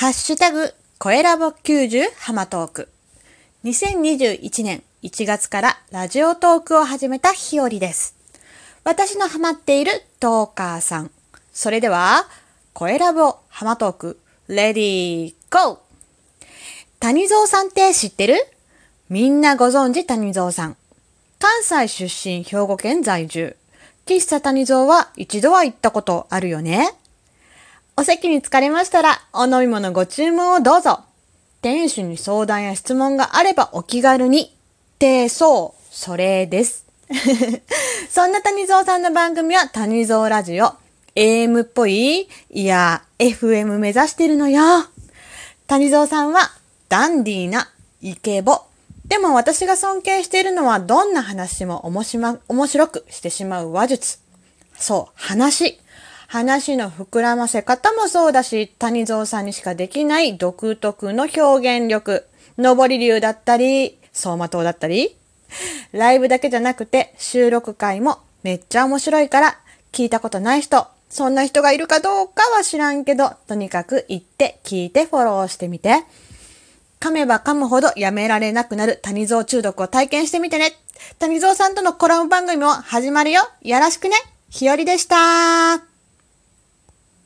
[0.00, 2.88] ハッシュタグ、声ラボ90ハマトーク。
[3.64, 8.16] 2021年1月からラジオトークを始めたひよりです。
[8.82, 11.10] 私のハマっているトーカーさん。
[11.52, 12.24] それでは、
[12.72, 15.78] 声ラボハマトーク、レディーゴー
[16.98, 18.36] 谷蔵さんって知ってる？
[19.10, 20.78] みんなご存知谷蔵さん。
[21.38, 23.54] 関西出身、兵庫県在住。
[24.06, 26.90] 喫茶谷蔵は一度は行ったことあるよね
[28.00, 31.00] お席に着かれましたら、お飲み物ご注文をどうぞ。
[31.60, 34.40] 店主に相談や質問があればお気軽に。
[34.40, 34.48] っ
[34.98, 36.86] て、そう、それです。
[38.08, 40.72] そんな谷蔵さんの番組は谷蔵ラジオ。
[41.14, 44.62] AM っぽいいや、FM 目指してるのよ。
[45.66, 46.52] 谷蔵さんは
[46.88, 47.68] ダンディーな
[48.00, 48.62] イケボ。
[49.04, 52.02] でも私が尊敬しているのはどんな話も面
[52.66, 54.18] 白くしてしまう話術。
[54.78, 55.78] そう、話。
[56.30, 62.24] 話の膨らませ方もそうだし、谷蔵さんにしかできない独特の表現力。
[62.56, 65.16] 上り流だったり、走馬灯だったり。
[65.90, 69.58] ライブだけじゃなくて収録回もめっちゃ面白いから、
[69.90, 76.04] 聞いたことない人、そんな人がいるかどうかは知らんけど、とにかく行って聞いてフォローしてみて。
[77.00, 80.74] 噛めば噛むほどやめられなくなる谷蔵中毒を体験してみてね。
[81.18, 83.42] 谷蔵さんとのコラボ番組も始まるよ。
[83.62, 84.14] よろしくね。
[84.48, 85.89] ひよりでした。